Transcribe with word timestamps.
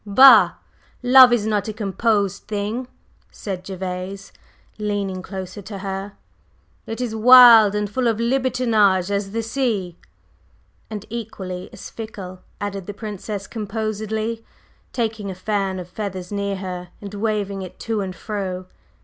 "Bah! 0.03 0.53
Love 1.03 1.31
is 1.31 1.45
not 1.45 1.67
a 1.67 1.73
composed 1.73 2.47
thing," 2.47 2.87
said 3.29 3.63
Gervase, 3.67 4.31
leaning 4.79 5.21
closer 5.21 5.61
to 5.61 5.77
her. 5.77 6.13
"It 6.87 6.99
is 6.99 7.15
wild, 7.15 7.75
and 7.75 7.87
full 7.87 8.07
of 8.07 8.17
libertinage 8.19 9.11
as 9.11 9.29
the 9.29 9.43
sea." 9.43 9.99
"And 10.89 11.05
equally 11.11 11.69
as 11.71 11.91
fickle," 11.91 12.41
added 12.59 12.87
the 12.87 12.95
Princess 12.95 13.45
composedly, 13.45 14.43
taking 14.91 15.29
a 15.29 15.35
fan 15.35 15.77
of 15.77 15.87
feathers 15.87 16.31
near 16.31 16.55
her 16.55 16.89
and 16.99 17.13
waving 17.13 17.61
it 17.61 17.79
to 17.81 18.01
and 18.01 18.15
fro. 18.15 18.65